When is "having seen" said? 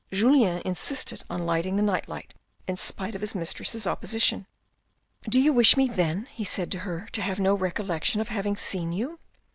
8.29-8.93